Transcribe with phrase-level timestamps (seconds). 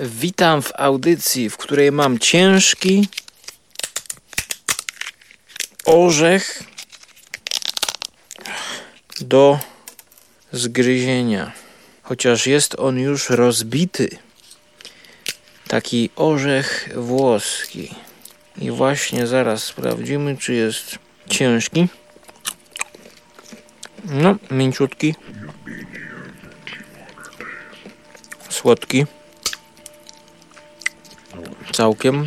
[0.00, 3.08] Witam w audycji, w której mam ciężki
[5.84, 6.62] orzech
[9.20, 9.58] do
[10.52, 11.52] zgryzienia.
[12.02, 14.08] Chociaż jest on już rozbity.
[15.68, 17.94] Taki orzech włoski.
[18.58, 20.98] I właśnie zaraz sprawdzimy, czy jest
[21.30, 21.88] ciężki.
[24.04, 25.14] No, mięciutki.
[28.50, 29.06] Słodki.
[31.72, 32.26] Całkiem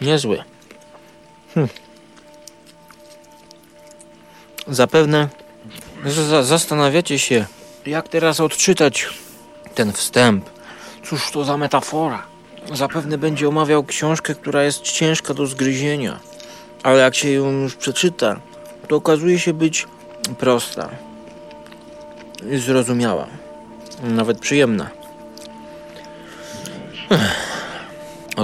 [0.00, 0.44] niezły.
[1.54, 1.68] Hm.
[4.68, 5.28] Zapewne
[6.42, 7.46] zastanawiacie się,
[7.86, 9.08] jak teraz odczytać
[9.74, 10.50] ten wstęp.
[11.04, 12.22] Cóż to za metafora?
[12.72, 16.20] Zapewne będzie omawiał książkę, która jest ciężka do zgryzienia,
[16.82, 18.40] ale jak się ją już przeczyta,
[18.88, 19.86] to okazuje się być
[20.38, 20.88] prosta
[22.50, 23.26] i zrozumiała,
[24.02, 24.90] nawet przyjemna.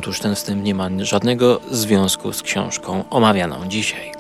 [0.03, 4.13] Otóż ten wstęp nie ma żadnego związku z książką omawianą dzisiaj,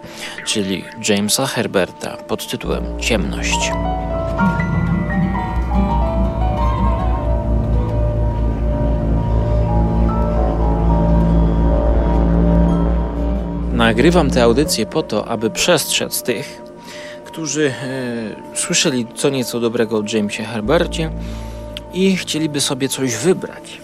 [0.46, 3.70] czyli Jamesa Herberta pod tytułem Ciemność.
[13.72, 16.62] Nagrywam tę audycję po to, aby przestrzec tych,
[17.24, 21.10] którzy e, słyszeli co nieco dobrego o Jamesie Herbercie
[21.92, 23.81] i chcieliby sobie coś wybrać.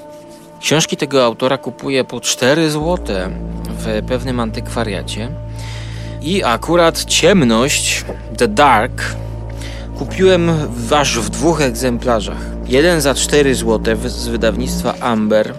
[0.61, 2.99] Książki tego autora kupuję po 4 zł
[3.69, 5.29] w pewnym antykwariacie
[6.23, 8.05] i akurat Ciemność,
[8.37, 9.03] The Dark,
[9.99, 10.51] kupiłem
[10.91, 12.41] aż w dwóch egzemplarzach.
[12.67, 15.55] Jeden za 4 zł z wydawnictwa Amber,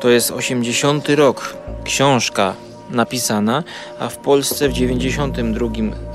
[0.00, 2.54] to jest 80 rok, książka
[2.90, 3.62] napisana,
[3.98, 5.68] a w Polsce w 92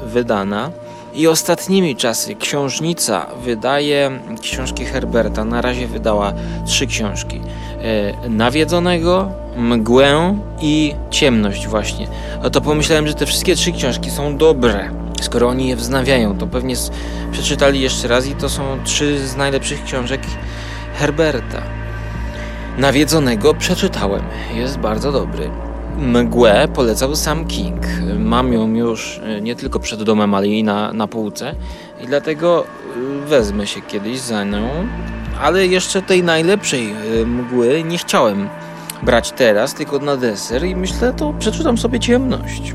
[0.06, 0.72] wydana.
[1.14, 5.46] I ostatnimi czasy książnica wydaje książki Herberta.
[5.46, 6.34] Na razie wydała
[6.66, 7.42] trzy książki.
[8.24, 12.08] E, Nawiedzonego, Mgłę i Ciemność właśnie.
[12.44, 14.90] A to pomyślałem, że te wszystkie trzy książki są dobre.
[15.22, 16.76] Skoro oni je wznawiają, to pewnie
[17.32, 20.22] przeczytali jeszcze raz i to są trzy z najlepszych książek
[20.96, 21.62] Herberta.
[22.78, 24.22] Nawiedzonego przeczytałem.
[24.56, 25.50] Jest bardzo dobry.
[26.00, 27.82] Mgłę polecał sam King.
[28.20, 31.56] Mam ją już e, nie tylko przed domem, ale i na, na półce
[32.04, 34.70] i dlatego e, wezmę się kiedyś za nią.
[35.42, 38.50] Ale jeszcze tej najlepszej e, mgły nie chciałem
[39.04, 42.74] brać teraz, tylko na deser i myślę, to przeczytam sobie ciemność.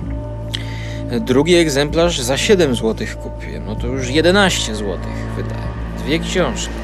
[1.20, 4.98] Drugi egzemplarz za 7 zł kupiłem, no to już 11 zł
[5.36, 5.68] wydałem.
[5.98, 6.74] Dwie książki.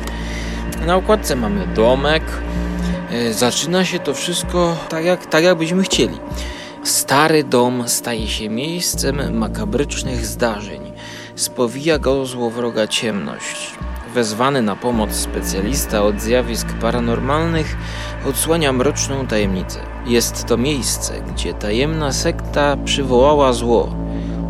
[0.86, 2.22] Na okładce mamy domek,
[3.31, 6.19] zaczyna się to wszystko tak jak, tak jak byśmy chcieli.
[6.84, 10.93] Stary dom staje się miejscem makabrycznych zdarzeń.
[11.34, 13.75] Spowija go złowroga ciemność.
[14.15, 17.76] Wezwany na pomoc specjalista od zjawisk paranormalnych
[18.26, 19.78] odsłania mroczną tajemnicę.
[20.06, 23.94] Jest to miejsce, gdzie tajemna sekta przywołała zło.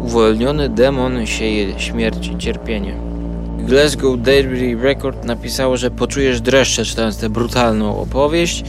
[0.02, 3.09] Uwolniony demon sieje śmierć i cierpienie.
[3.60, 8.64] Glasgow Daily Record napisało, że poczujesz dreszcze czytając tę brutalną opowieść.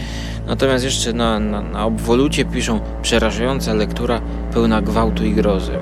[0.47, 4.22] Natomiast jeszcze na, na, na obwolucie piszą przerażająca lektura
[4.53, 5.72] pełna gwałtu i grozy.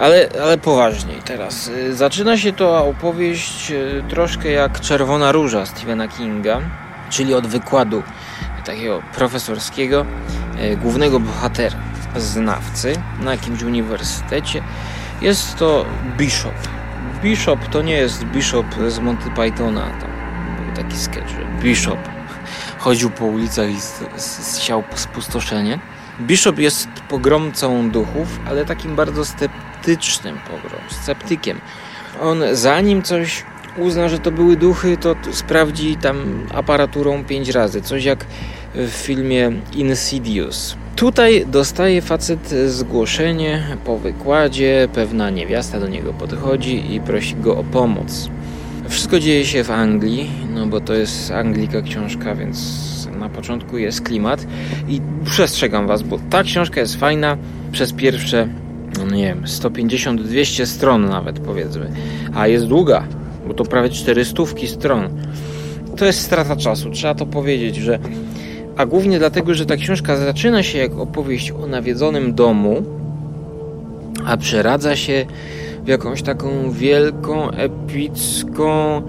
[0.00, 1.70] Ale, ale poważniej teraz.
[1.92, 6.60] Zaczyna się to opowieść e, troszkę jak Czerwona Róża Stephena Kinga,
[7.10, 8.02] czyli od wykładu
[8.64, 10.06] takiego profesorskiego,
[10.58, 11.78] e, głównego bohatera,
[12.16, 14.62] znawcy na jakimś uniwersytecie.
[15.22, 15.84] Jest to
[16.16, 16.77] Bishop,
[17.22, 19.90] Bishop to nie jest Bishop z Monty Pythona.
[20.00, 20.10] Tam
[20.64, 21.98] był taki sketch, że Bishop
[22.78, 23.76] chodził po ulicach i
[24.60, 25.78] siał spustoszenie.
[26.20, 31.60] Bishop jest pogromcą duchów, ale takim bardzo sceptycznym pogrom, sceptykiem.
[32.20, 33.44] On zanim coś
[33.76, 37.82] uzna, że to były duchy, to sprawdzi tam aparaturą pięć razy.
[37.82, 38.26] Coś jak
[38.74, 40.76] w filmie Insidious.
[40.98, 47.64] Tutaj dostaje facet zgłoszenie po wykładzie, pewna niewiasta do niego podchodzi i prosi go o
[47.64, 48.30] pomoc.
[48.88, 54.00] Wszystko dzieje się w Anglii, no bo to jest Anglika książka, więc na początku jest
[54.00, 54.46] klimat
[54.88, 57.36] i przestrzegam was, bo ta książka jest fajna
[57.72, 58.48] przez pierwsze,
[58.98, 61.90] no nie wiem, 150-200 stron nawet powiedzmy,
[62.34, 63.04] a jest długa,
[63.46, 65.08] bo to prawie 400 stron.
[65.96, 67.98] To jest strata czasu, trzeba to powiedzieć, że
[68.78, 72.82] a głównie dlatego, że ta książka zaczyna się jak opowieść o nawiedzonym domu,
[74.26, 75.26] a przeradza się
[75.84, 79.02] w jakąś taką wielką, epicką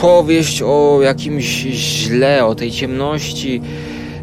[0.00, 3.62] powieść o jakimś źle, o tej ciemności.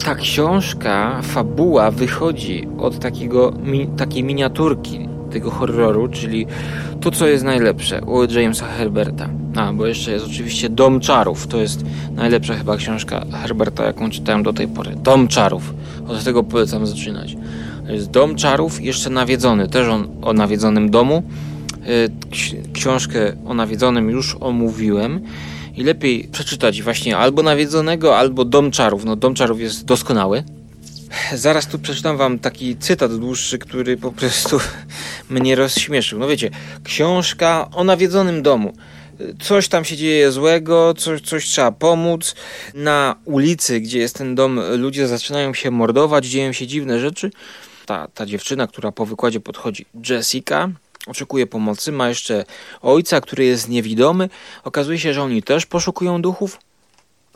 [0.06, 3.54] Ta książka, fabuła wychodzi od takiego,
[3.98, 6.48] takiej miniaturki tego horroru, czyli
[7.04, 9.30] to, co jest najlepsze u Jamesa Herberta.
[9.56, 11.48] A, bo jeszcze jest oczywiście Dom Czarów.
[11.48, 11.86] To jest
[12.16, 14.92] najlepsza chyba książka Herberta, jaką czytałem do tej pory.
[14.96, 15.74] Dom Czarów.
[16.08, 17.36] Od tego polecam zaczynać.
[17.88, 21.24] Jest Dom Czarów, jeszcze nawiedzony, też on o nawiedzonym domu.
[21.88, 25.22] Y, książkę o nawiedzonym już omówiłem
[25.78, 29.06] i lepiej przeczytać właśnie albo nawiedzonego, albo Dom Czarów.
[29.06, 30.44] No Dom Czarów jest doskonały.
[31.34, 34.60] Zaraz tu przeczytam wam taki cytat dłuższy, który po prostu
[35.30, 36.20] mnie rozśmieszył.
[36.20, 36.50] No wiecie,
[36.84, 38.74] książka o nawiedzonym domu.
[39.42, 42.36] Coś tam się dzieje złego, coś, coś trzeba pomóc.
[42.74, 47.32] Na ulicy, gdzie jest ten dom, ludzie zaczynają się mordować, dzieją się dziwne rzeczy.
[47.86, 50.70] Ta, ta dziewczyna, która po wykładzie podchodzi, Jessica,
[51.08, 51.92] oczekuje pomocy.
[51.92, 52.46] Ma jeszcze
[52.82, 54.30] ojca, który jest niewidomy.
[54.64, 56.60] Okazuje się, że oni też poszukują duchów.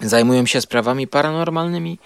[0.02, 2.00] Zajmują się sprawami paranormalnymi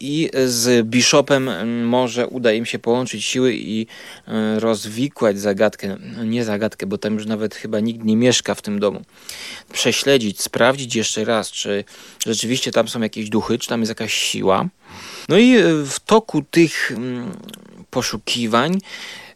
[0.00, 1.50] i z Bishopem
[1.86, 3.86] może uda im się połączyć siły i
[4.28, 8.80] e, rozwikłać zagadkę, nie zagadkę, bo tam już nawet chyba nikt nie mieszka w tym
[8.80, 9.02] domu.
[9.72, 11.84] Prześledzić, sprawdzić jeszcze raz, czy
[12.26, 14.68] rzeczywiście tam są jakieś duchy, czy tam jest jakaś siła.
[15.28, 16.92] No i w toku tych
[17.90, 18.78] poszukiwań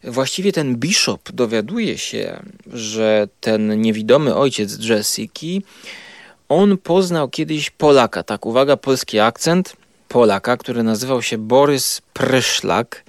[0.03, 2.43] właściwie ten Bishop dowiaduje się,
[2.73, 5.61] że ten niewidomy ojciec Jessiki,
[6.49, 9.75] on poznał kiedyś Polaka, tak uwaga, polski akcent,
[10.07, 13.03] Polaka, który nazywał się Borys Pryszlak.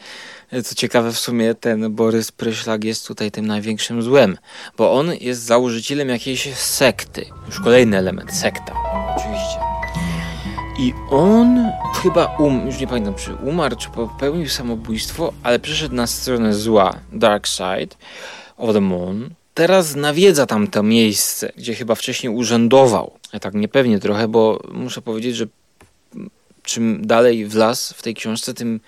[0.64, 4.38] Co ciekawe, w sumie ten Borys Pryszlak jest tutaj tym największym złem,
[4.76, 7.26] bo on jest założycielem jakiejś sekty.
[7.46, 8.74] Już kolejny element, sekta,
[9.16, 9.58] oczywiście.
[10.78, 16.06] I on chyba um, już nie pamiętam czy umarł, czy popełnił samobójstwo, ale przeszedł na
[16.06, 17.96] stronę zła, Dark Side
[18.56, 19.30] of the Moon.
[19.58, 23.18] Teraz nawiedza tam to miejsce, gdzie chyba wcześniej urzędował.
[23.32, 25.46] Ja tak niepewnie trochę, bo muszę powiedzieć, że
[26.62, 28.80] czym dalej w las w tej książce, tym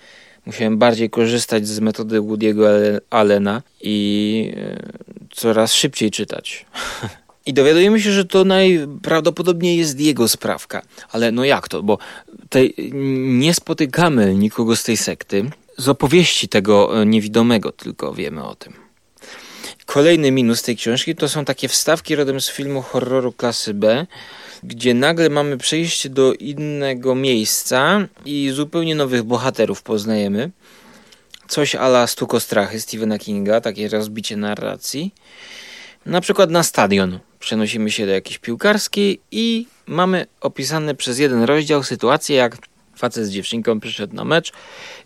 [0.45, 2.65] musiałem bardziej korzystać z metody Woody'ego
[3.09, 4.91] Allena i e,
[5.31, 6.65] coraz szybciej czytać.
[7.45, 10.81] I dowiadujemy się, że to najprawdopodobniej jest jego sprawka.
[11.11, 11.83] Ale no jak to?
[11.83, 11.97] Bo
[12.49, 12.75] tej,
[13.23, 15.49] nie spotykamy nikogo z tej sekty.
[15.77, 18.90] Z opowieści tego e, niewidomego tylko wiemy o tym.
[19.93, 24.05] Kolejny minus tej książki to są takie wstawki rodem z filmu horroru klasy B,
[24.63, 30.51] gdzie nagle mamy przejście do innego miejsca i zupełnie nowych bohaterów poznajemy.
[31.47, 35.13] Coś ala Stuko Strachy Stephena Kinga, takie rozbicie narracji.
[36.05, 41.83] Na przykład na stadion przenosimy się do jakiejś piłkarskiej i mamy opisane przez jeden rozdział
[41.83, 42.57] sytuację, jak
[42.95, 44.51] facet z dziewczynką przyszedł na mecz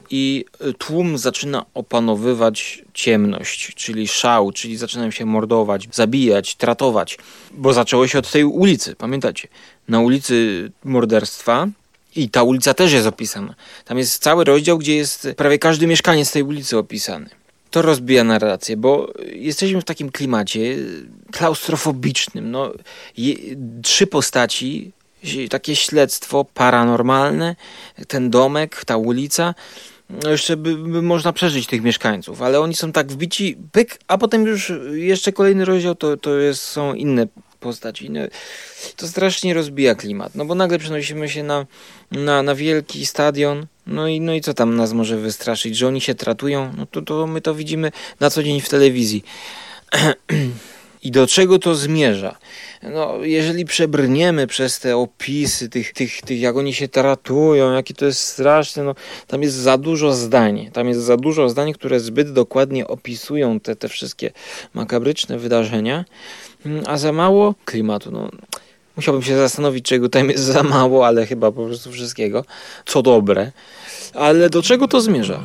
[0.09, 0.45] i
[0.77, 7.17] tłum zaczyna opanowywać ciemność, czyli szał, czyli zaczynają się mordować, zabijać, tratować,
[7.51, 9.47] bo zaczęło się od tej ulicy, pamiętacie?
[9.87, 11.67] Na ulicy morderstwa
[12.15, 13.55] i ta ulica też jest opisana.
[13.85, 17.29] Tam jest cały rozdział, gdzie jest prawie każdy mieszkaniec tej ulicy opisany
[17.75, 20.77] to rozbija narrację, bo jesteśmy w takim klimacie
[21.31, 22.51] klaustrofobicznym.
[22.51, 22.71] No,
[23.17, 23.35] je,
[23.83, 24.91] trzy postaci,
[25.49, 27.55] takie śledztwo paranormalne,
[28.07, 29.53] ten domek, ta ulica.
[30.09, 34.17] No jeszcze by, by, można przeżyć tych mieszkańców, ale oni są tak wbici, pyk, a
[34.17, 37.27] potem już jeszcze kolejny rozdział to, to jest, są inne
[37.59, 38.09] postaci.
[38.09, 38.19] No,
[38.95, 41.65] to strasznie rozbija klimat, no bo nagle przenosimy się na,
[42.11, 46.01] na, na wielki stadion, no i, no i co tam nas może wystraszyć, że oni
[46.01, 49.23] się tratują, no to, to my to widzimy na co dzień w telewizji.
[51.05, 52.37] I do czego to zmierza?
[52.83, 58.05] No, jeżeli przebrniemy przez te opisy tych, tych, tych, jak oni się tratują, jakie to
[58.05, 58.95] jest straszne, no,
[59.27, 60.69] tam jest za dużo zdań.
[60.73, 64.31] Tam jest za dużo zdań, które zbyt dokładnie opisują te, te wszystkie
[64.73, 66.05] makabryczne wydarzenia,
[66.65, 68.11] mm, a za mało klimatu.
[68.11, 68.29] No,
[68.95, 72.45] musiałbym się zastanowić, czego tam jest za mało, ale chyba po prostu wszystkiego,
[72.85, 73.51] co dobre.
[74.13, 75.43] Ale do czego to zmierza?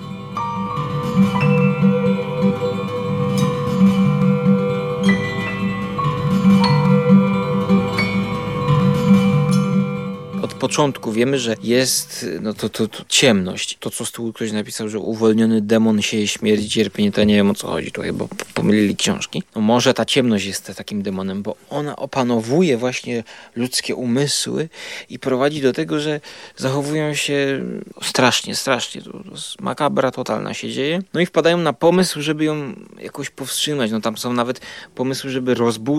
[10.60, 13.76] Początku wiemy, że jest no to, to, to ciemność.
[13.80, 17.50] To, co z tyłu ktoś napisał, że uwolniony demon sieje śmierć, cierpienie, to nie wiem
[17.50, 17.92] o co chodzi.
[17.92, 18.24] To chyba
[18.54, 19.42] pomylili książki.
[19.56, 23.24] No może ta ciemność jest takim demonem, bo ona opanowuje właśnie
[23.56, 24.68] ludzkie umysły
[25.10, 26.20] i prowadzi do tego, że
[26.56, 27.64] zachowują się
[28.02, 29.02] strasznie, strasznie.
[29.02, 29.20] To, to
[29.60, 31.02] makabra totalna się dzieje.
[31.14, 33.90] No i wpadają na pomysł, żeby ją jakoś powstrzymać.
[33.90, 34.60] No tam są nawet
[34.94, 35.54] pomysły, żeby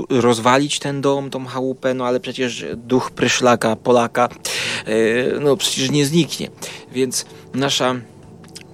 [0.09, 4.29] rozwalić ten dom, tą chałupę, no ale przecież duch pryszlaka, Polaka
[5.41, 6.49] no przecież nie zniknie.
[6.91, 7.95] Więc nasza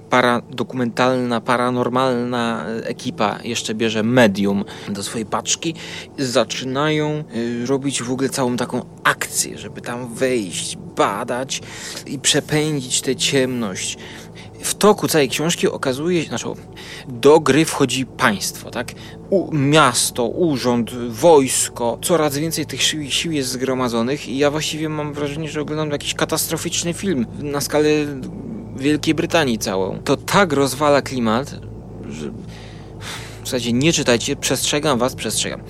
[0.10, 5.74] paradokumentalna, paranormalna ekipa jeszcze bierze medium do swojej paczki.
[6.18, 7.24] Zaczynają e,
[7.66, 11.62] robić w ogóle całą taką akcję, żeby tam wejść, badać
[12.06, 13.98] i przepędzić tę ciemność
[14.68, 16.46] w toku całej książki okazuje się, znaczy
[17.08, 18.92] do gry wchodzi państwo, tak?
[19.30, 25.14] U, miasto, urząd, wojsko, coraz więcej tych sił, sił jest zgromadzonych i ja właściwie mam
[25.14, 27.90] wrażenie, że oglądam jakiś katastroficzny film na skalę
[28.78, 30.00] Wielkiej Brytanii całą.
[30.04, 31.60] To tak rozwala klimat,
[32.10, 32.32] że
[33.44, 35.62] w zasadzie nie czytajcie, przestrzegam was, przestrzegam.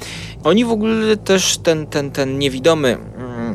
[0.43, 2.97] Oni w ogóle też, ten, ten, ten niewidomy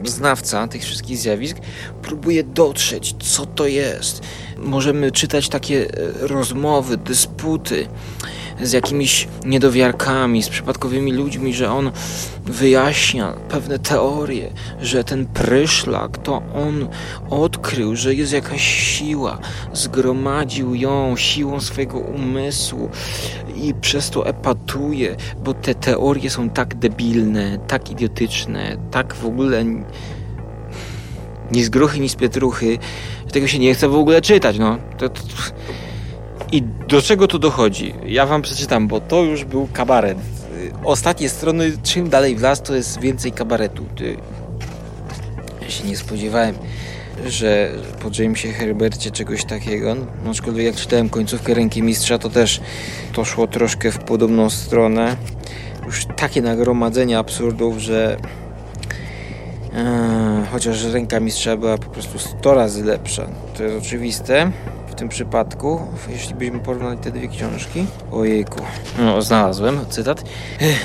[0.09, 1.57] znawca tych wszystkich zjawisk
[2.03, 4.23] próbuje dotrzeć, co to jest.
[4.57, 7.89] Możemy czytać takie e, rozmowy, dysputy
[8.63, 11.91] z jakimiś niedowiarkami, z przypadkowymi ludźmi, że on
[12.45, 16.89] wyjaśnia pewne teorie, że ten pryszlak to on
[17.31, 19.39] odkrył, że jest jakaś siła,
[19.73, 22.91] zgromadził ją siłą swojego umysłu
[23.57, 29.65] i przez to epatuje, bo te teorie są tak debilne, tak idiotyczne, tak w ogóle
[31.53, 32.79] ni z gruchy, ni z pietruchy,
[33.33, 34.79] tego się nie chce w ogóle czytać, no.
[34.99, 35.21] To, to,
[36.53, 37.95] i do czego to dochodzi?
[38.07, 40.19] Ja wam przeczytam, bo to już był kabaret.
[40.85, 43.87] Ostatnie strony, czym dalej w las, to jest więcej kabaretu.
[45.63, 46.55] Ja się nie spodziewałem,
[47.27, 47.71] że
[48.03, 49.95] po Jamesie Herbercie czegoś takiego.
[49.95, 52.61] No, aczkolwiek jak czytałem końcówkę Ręki Mistrza, to też
[53.13, 55.17] to szło troszkę w podobną stronę.
[55.87, 58.17] Już takie nagromadzenie absurdów, że
[59.77, 63.27] Eee, chociaż ręka mistrza była po prostu 100 razy lepsza.
[63.57, 64.53] To jest oczywiste
[65.03, 67.87] tym przypadku, jeśli byśmy porównali te dwie książki.
[68.13, 68.61] Ojejku.
[68.99, 70.25] No, znalazłem cytat.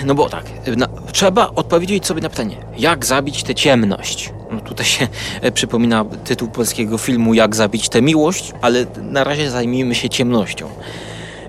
[0.06, 0.44] No bo tak,
[0.78, 4.34] na, trzeba odpowiedzieć sobie na pytanie, jak zabić tę ciemność?
[4.52, 5.08] No tutaj się
[5.42, 10.70] e, przypomina tytuł polskiego filmu Jak zabić tę miłość, ale na razie zajmijmy się ciemnością.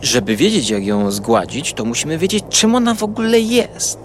[0.03, 3.99] Żeby wiedzieć, jak ją zgładzić, to musimy wiedzieć, czym ona w ogóle jest.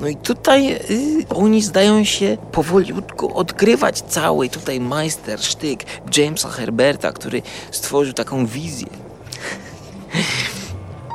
[0.00, 5.84] No i tutaj y, oni zdają się powoliutku odgrywać cały tutaj majstersztyk
[6.16, 8.88] Jamesa Herberta, który stworzył taką wizję.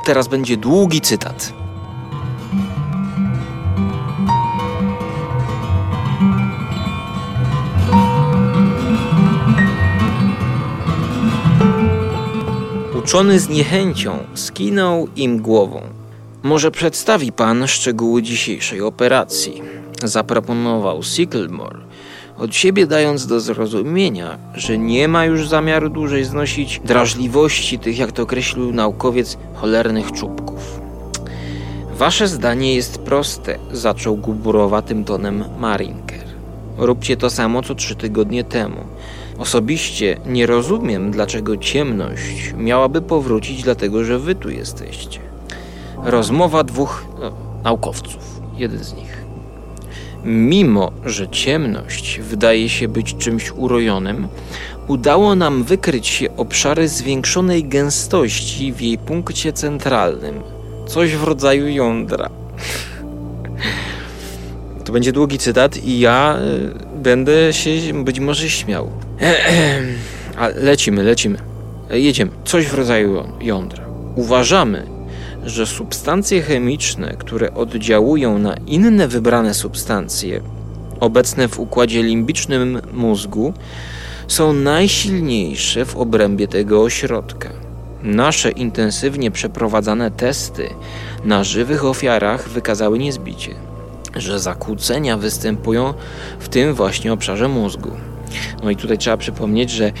[0.04, 1.52] Teraz będzie długi cytat.
[12.98, 15.95] Uczony z niechęcią skinął im głową.
[16.46, 19.62] Może przedstawi pan szczegóły dzisiejszej operacji?
[20.04, 21.78] Zaproponował Sicklemore,
[22.38, 28.12] od siebie dając do zrozumienia, że nie ma już zamiaru dłużej znosić drażliwości tych, jak
[28.12, 30.80] to określił naukowiec, cholernych czubków.
[31.92, 36.24] Wasze zdanie jest proste, zaczął guburowatym tonem Marinker.
[36.78, 38.80] Róbcie to samo co trzy tygodnie temu.
[39.38, 45.35] Osobiście nie rozumiem, dlaczego ciemność miałaby powrócić, dlatego że wy tu jesteście.
[46.06, 47.32] Rozmowa dwóch no,
[47.64, 49.24] naukowców, jeden z nich.
[50.24, 54.28] Mimo, że ciemność wydaje się być czymś urojonym,
[54.88, 60.40] udało nam wykryć się obszary zwiększonej gęstości w jej punkcie centralnym.
[60.86, 62.30] Coś w rodzaju jądra.
[64.84, 67.70] To będzie długi cytat i ja y, będę się
[68.04, 68.90] być może śmiał.
[70.38, 71.38] A lecimy, lecimy.
[71.90, 72.30] Jedziemy.
[72.44, 73.84] Coś w rodzaju jądra.
[74.14, 74.95] Uważamy,
[75.46, 80.40] że substancje chemiczne, które oddziałują na inne wybrane substancje
[81.00, 83.52] obecne w układzie limbicznym mózgu,
[84.28, 87.48] są najsilniejsze w obrębie tego ośrodka.
[88.02, 90.68] Nasze intensywnie przeprowadzane testy
[91.24, 93.54] na żywych ofiarach wykazały niezbicie,
[94.16, 95.94] że zakłócenia występują
[96.40, 97.90] w tym właśnie obszarze mózgu.
[98.62, 99.92] No i tutaj trzeba przypomnieć, że e,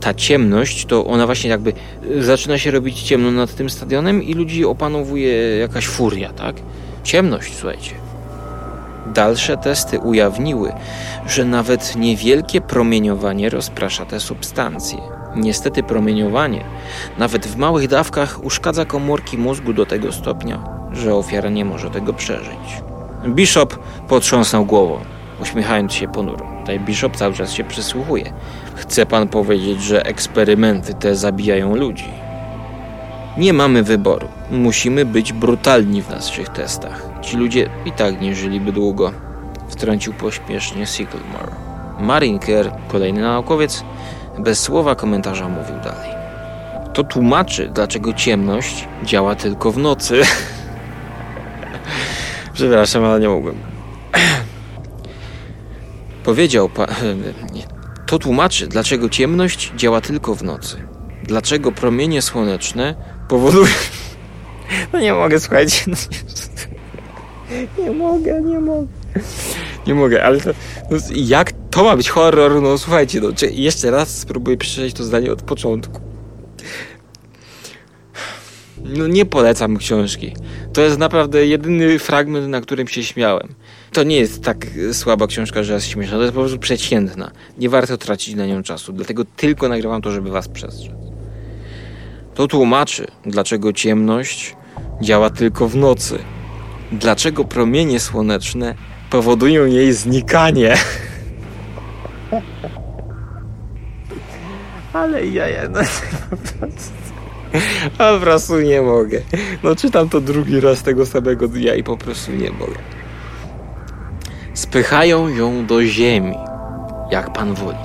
[0.00, 1.72] ta ciemność, to ona właśnie jakby
[2.18, 6.56] e, zaczyna się robić ciemno nad tym stadionem i ludzi opanowuje jakaś furia, tak?
[7.04, 7.90] Ciemność, słuchajcie.
[9.14, 10.72] Dalsze testy ujawniły,
[11.26, 14.98] że nawet niewielkie promieniowanie rozprasza te substancje.
[15.36, 16.64] Niestety promieniowanie,
[17.18, 22.12] nawet w małych dawkach, uszkadza komórki mózgu do tego stopnia, że ofiara nie może tego
[22.12, 22.82] przeżyć.
[23.28, 24.98] Bishop potrząsnął głową
[25.42, 26.51] uśmiechając się ponuro.
[26.62, 28.32] Tutaj Bishop cały czas się przysłuchuje.
[28.74, 32.08] Chce pan powiedzieć, że eksperymenty te zabijają ludzi?
[33.38, 34.28] Nie mamy wyboru.
[34.50, 37.08] Musimy być brutalni w naszych testach.
[37.22, 39.12] Ci ludzie i tak nie żyliby długo.
[39.68, 41.52] Wtrącił pośpiesznie Sicklemore.
[42.00, 43.84] Marinker, kolejny naukowiec,
[44.38, 46.10] bez słowa komentarza mówił dalej.
[46.94, 50.22] To tłumaczy, dlaczego ciemność działa tylko w nocy.
[52.54, 53.71] Przepraszam, ale nie mogłem.
[56.24, 56.86] Powiedział pan.
[58.06, 60.76] To tłumaczy, dlaczego ciemność działa tylko w nocy.
[61.24, 62.94] Dlaczego promienie słoneczne
[63.28, 63.66] powodują.
[64.92, 65.84] No nie mogę, słuchajcie.
[65.86, 65.96] No
[67.50, 68.86] nie, nie mogę, nie mogę.
[69.86, 70.50] Nie mogę, ale to.
[70.90, 72.62] No, jak to ma być horror?
[72.62, 76.00] No słuchajcie, no, jeszcze raz spróbuję przeczytać to zdanie od początku.
[78.84, 80.34] No nie polecam książki.
[80.72, 83.48] To jest naprawdę jedyny fragment, na którym się śmiałem.
[83.92, 86.16] To nie jest tak słaba książka, że jest śmieszna.
[86.16, 87.30] To jest po prostu przeciętna.
[87.58, 88.92] Nie warto tracić na nią czasu.
[88.92, 90.92] Dlatego tylko nagrywam to, żeby was przestrzec.
[92.34, 94.56] To tłumaczy, dlaczego ciemność
[95.00, 96.18] działa tylko w nocy.
[96.92, 98.74] Dlaczego promienie słoneczne
[99.10, 100.74] powodują jej znikanie.
[104.92, 105.88] Ale ja jednak
[106.30, 106.92] po prostu...
[107.98, 109.20] Po prostu nie mogę.
[109.62, 112.78] No czytam to drugi raz tego samego dnia i po prostu nie mogę.
[114.54, 116.34] Spychają ją do ziemi,
[117.10, 117.76] jak pan woli.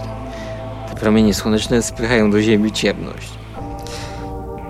[0.90, 3.30] Te promienie słoneczne spychają do ziemi ciemność.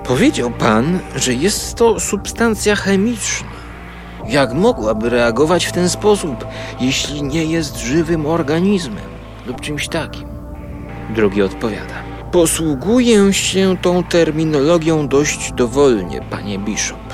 [0.03, 3.47] Powiedział pan, że jest to substancja chemiczna.
[4.27, 6.45] Jak mogłaby reagować w ten sposób,
[6.79, 9.09] jeśli nie jest żywym organizmem
[9.45, 10.27] lub czymś takim?
[11.15, 11.93] Drugi odpowiada.
[12.31, 17.13] Posługuję się tą terminologią dość dowolnie, panie Bishop,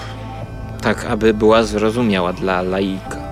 [0.82, 3.23] tak aby była zrozumiała dla laika.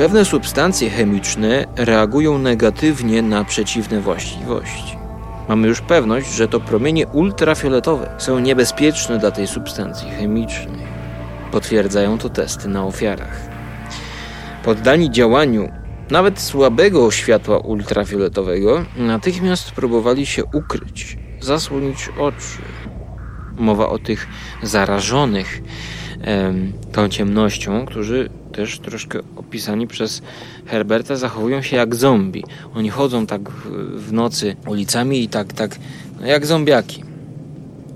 [0.00, 4.96] Pewne substancje chemiczne reagują negatywnie na przeciwne właściwości.
[5.48, 10.86] Mamy już pewność, że to promienie ultrafioletowe są niebezpieczne dla tej substancji chemicznej.
[11.52, 13.40] Potwierdzają to testy na ofiarach.
[14.64, 15.72] Poddani działaniu
[16.10, 22.62] nawet słabego światła ultrafioletowego natychmiast próbowali się ukryć, zasłonić oczy.
[23.58, 24.28] Mowa o tych
[24.62, 25.62] zarażonych
[26.92, 30.22] tą ciemnością, którzy też troszkę opisani przez
[30.66, 32.44] Herberta zachowują się jak zombie.
[32.74, 33.50] Oni chodzą tak
[33.94, 35.78] w nocy ulicami i tak, tak
[36.20, 37.04] no jak zombiaki.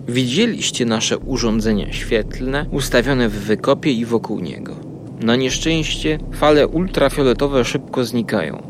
[0.08, 4.76] Widzieliście nasze urządzenia świetlne ustawione w wykopie i wokół niego.
[5.20, 8.62] Na nieszczęście fale ultrafioletowe szybko znikają,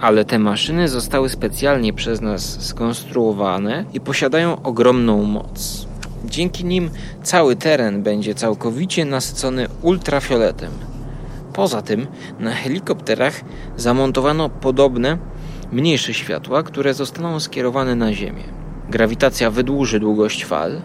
[0.00, 5.91] ale te maszyny zostały specjalnie przez nas skonstruowane i posiadają ogromną moc.
[6.24, 6.90] Dzięki nim
[7.22, 10.72] cały teren będzie całkowicie nasycony ultrafioletem.
[11.52, 12.06] Poza tym
[12.40, 13.40] na helikopterach
[13.76, 15.18] zamontowano podobne,
[15.72, 18.44] mniejsze światła, które zostaną skierowane na Ziemię.
[18.90, 20.80] Grawitacja wydłuży długość fal,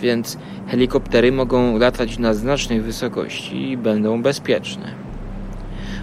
[0.00, 5.01] więc helikoptery mogą latać na znacznej wysokości i będą bezpieczne.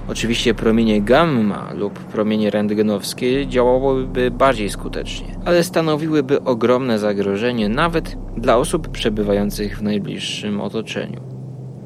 [0.10, 8.58] Oczywiście promienie gamma lub promienie rentgenowskie działałyby bardziej skutecznie, ale stanowiłyby ogromne zagrożenie nawet dla
[8.58, 11.22] osób przebywających w najbliższym otoczeniu.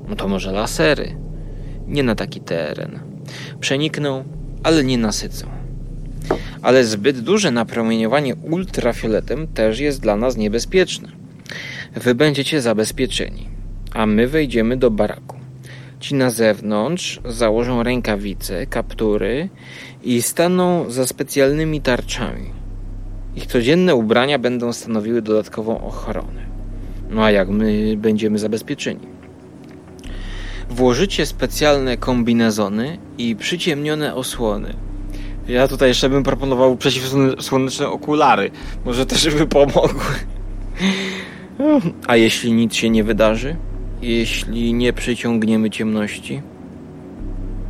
[0.10, 1.18] No to może lasery?
[1.88, 3.00] Nie na taki teren.
[3.60, 4.24] Przenikną,
[4.64, 5.48] ale nie nasycą.
[6.62, 11.10] Ale zbyt duże napromieniowanie ultrafioletem też jest dla nas niebezpieczne.
[11.96, 13.48] Wy będziecie zabezpieczeni,
[13.94, 15.42] a my wejdziemy do baraku.
[16.04, 19.50] Ci na zewnątrz założą rękawice, kaptury
[20.04, 22.52] i staną za specjalnymi tarczami.
[23.36, 26.46] Ich codzienne ubrania będą stanowiły dodatkową ochronę.
[27.10, 29.08] No a jak my będziemy zabezpieczeni?
[30.70, 34.74] Włożycie specjalne kombinezony i przyciemnione osłony.
[35.48, 38.52] Ja tutaj jeszcze bym proponował przeciwsłoneczne okulary.
[38.86, 40.13] Może też by pomogły.
[42.08, 43.56] A jeśli nic się nie wydarzy?
[44.04, 46.42] Jeśli nie przyciągniemy ciemności?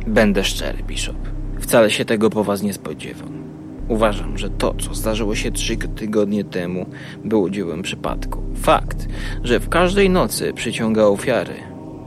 [0.06, 1.16] Będę szczery, Bishop.
[1.60, 3.44] Wcale się tego po was nie spodziewam.
[3.88, 6.86] Uważam, że to, co zdarzyło się trzy tygodnie temu,
[7.24, 8.42] było dziełem przypadku.
[8.54, 9.06] Fakt,
[9.42, 11.54] że w każdej nocy przyciąga ofiary,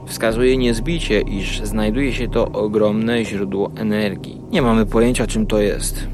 [0.06, 4.40] wskazuje niezbicie, iż znajduje się to ogromne źródło energii.
[4.50, 6.08] Nie mamy pojęcia, czym to jest.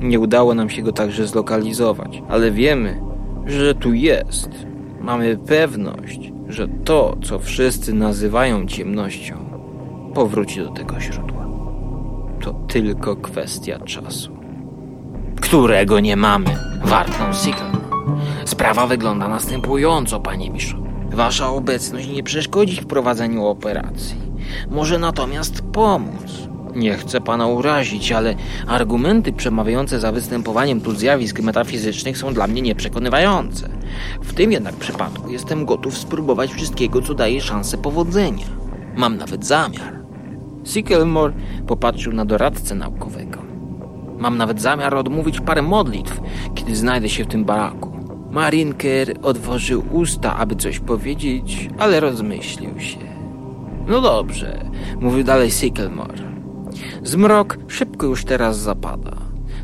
[0.00, 3.00] Nie udało nam się go także zlokalizować, ale wiemy,
[3.46, 4.50] że tu jest.
[5.00, 9.36] Mamy pewność, że to, co wszyscy nazywają ciemnością,
[10.14, 11.46] powróci do tego źródła.
[12.40, 14.36] To tylko kwestia czasu.
[15.40, 17.70] Którego nie mamy, warknął Siegel.
[18.44, 20.76] Sprawa wygląda następująco, panie Miszu.
[21.10, 24.16] Wasza obecność nie przeszkodzi w prowadzeniu operacji.
[24.70, 26.49] Może natomiast pomóc.
[26.74, 28.34] Nie chcę pana urazić, ale
[28.66, 33.68] argumenty przemawiające za występowaniem tu zjawisk metafizycznych są dla mnie nieprzekonywające.
[34.22, 38.46] W tym jednak przypadku jestem gotów spróbować wszystkiego, co daje szansę powodzenia.
[38.96, 40.00] Mam nawet zamiar.
[40.64, 41.34] Sycamore
[41.66, 43.42] popatrzył na doradcę naukowego.
[44.18, 46.20] Mam nawet zamiar odmówić parę modlitw,
[46.54, 47.92] kiedy znajdę się w tym baraku.
[48.30, 52.98] Marinker otworzył usta, aby coś powiedzieć, ale rozmyślił się.
[53.86, 54.64] No dobrze,
[55.00, 56.29] mówił dalej Sycamore.
[57.02, 59.16] Zmrok szybko już teraz zapada.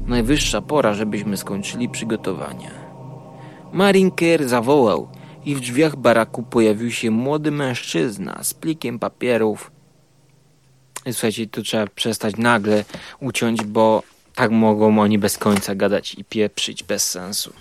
[0.06, 2.70] Najwyższa pora, żebyśmy skończyli przygotowania.
[3.72, 5.08] Marinker zawołał
[5.44, 9.70] i w drzwiach baraku pojawił się młody mężczyzna z plikiem papierów.
[11.12, 12.84] Słuchajcie, tu trzeba przestać nagle
[13.20, 14.02] uciąć, bo
[14.34, 17.52] tak mogą oni bez końca gadać i pieprzyć bez sensu.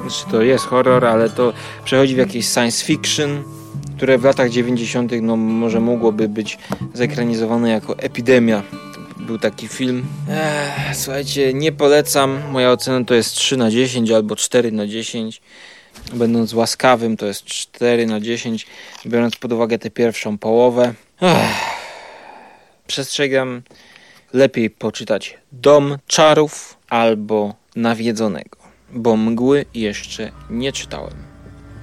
[0.00, 1.52] Znaczy to jest horror, ale to
[1.84, 3.44] przechodzi w jakieś science fiction,
[4.02, 5.12] które w latach 90.
[5.22, 6.58] no może mogłoby być
[6.94, 8.62] zekranizowane jako epidemia.
[9.16, 10.06] Był taki film.
[10.30, 12.40] Ech, słuchajcie, nie polecam.
[12.50, 15.42] Moja ocena to jest 3 na 10 albo 4 na 10.
[16.12, 18.66] Będąc łaskawym, to jest 4 na 10,
[19.06, 20.94] biorąc pod uwagę tę pierwszą połowę.
[21.22, 21.36] Ech.
[22.86, 23.62] Przestrzegam,
[24.32, 28.58] lepiej poczytać Dom Czarów albo Nawiedzonego,
[28.92, 31.31] bo mgły jeszcze nie czytałem.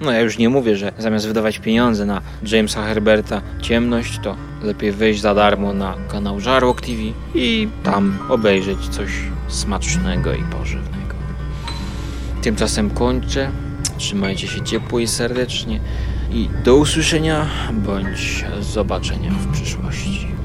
[0.01, 4.91] No ja już nie mówię, że zamiast wydawać pieniądze na Jamesa Herberta Ciemność, to lepiej
[4.91, 6.97] wejść za darmo na kanał Żarłok TV
[7.35, 9.09] i tam obejrzeć coś
[9.47, 11.15] smacznego i pożywnego.
[12.41, 13.51] Tymczasem kończę.
[13.97, 15.79] Trzymajcie się ciepło i serdecznie
[16.31, 20.38] i do usłyszenia bądź zobaczenia w przyszłości.